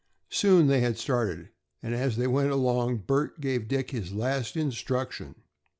[0.31, 1.49] Soon they had started,
[1.83, 5.35] and as they went along Bert gave Dick his last instruction.